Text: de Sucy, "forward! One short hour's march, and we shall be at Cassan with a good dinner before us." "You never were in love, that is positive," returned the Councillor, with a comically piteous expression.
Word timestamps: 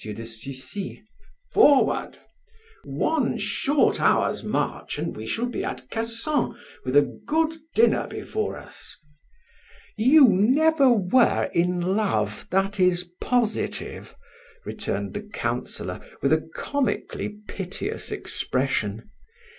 de 0.03 0.25
Sucy, 0.25 1.03
"forward! 1.51 2.17
One 2.85 3.37
short 3.37 4.01
hour's 4.01 4.43
march, 4.43 4.97
and 4.97 5.15
we 5.15 5.27
shall 5.27 5.45
be 5.45 5.63
at 5.63 5.91
Cassan 5.91 6.57
with 6.83 6.95
a 6.95 7.03
good 7.27 7.53
dinner 7.75 8.07
before 8.07 8.57
us." 8.57 8.97
"You 9.95 10.27
never 10.27 10.89
were 10.89 11.51
in 11.53 11.79
love, 11.95 12.47
that 12.49 12.79
is 12.79 13.11
positive," 13.21 14.15
returned 14.65 15.13
the 15.13 15.21
Councillor, 15.21 15.99
with 16.23 16.33
a 16.33 16.49
comically 16.55 17.37
piteous 17.47 18.11
expression. 18.11 19.07